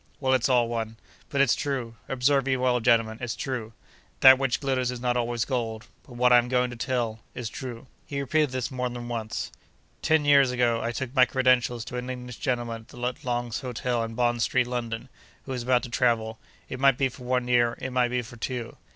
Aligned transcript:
Well, 0.19 0.33
it's 0.33 0.49
all 0.49 0.67
one. 0.67 0.97
But 1.29 1.41
it's 1.41 1.53
true. 1.53 1.95
Observe 2.09 2.47
me 2.47 2.57
well, 2.57 2.79
gentlemen, 2.79 3.19
it's 3.21 3.35
true. 3.35 3.73
That 4.21 4.39
which 4.39 4.59
glitters 4.59 4.89
is 4.89 4.99
not 4.99 5.15
always 5.15 5.45
gold; 5.45 5.85
but 6.07 6.13
what 6.15 6.33
I 6.33 6.39
am 6.39 6.47
going 6.49 6.71
to 6.71 6.75
tell, 6.75 7.19
is 7.35 7.49
true.' 7.49 7.85
He 8.07 8.19
repeated 8.19 8.49
this 8.49 8.71
more 8.71 8.89
than 8.89 9.07
once. 9.09 9.51
Ten 10.01 10.25
years 10.25 10.49
ago, 10.49 10.81
I 10.81 10.91
took 10.91 11.13
my 11.13 11.25
credentials 11.25 11.85
to 11.85 11.97
an 11.97 12.09
English 12.09 12.37
gentleman 12.39 12.87
at 12.91 13.23
Long's 13.23 13.61
Hotel, 13.61 14.03
in 14.03 14.15
Bond 14.15 14.41
Street, 14.41 14.65
London, 14.65 15.07
who 15.43 15.51
was 15.51 15.61
about 15.61 15.83
to 15.83 15.89
travel—it 15.91 16.79
might 16.79 16.97
be 16.97 17.07
for 17.07 17.23
one 17.23 17.47
year, 17.47 17.77
it 17.79 17.91
might 17.91 18.09
be 18.09 18.23
for 18.23 18.37
two. 18.37 18.77